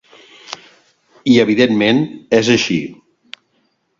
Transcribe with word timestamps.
I, 1.33 1.35
evidentment, 1.43 2.01
és 2.39 2.51
així. 2.57 2.81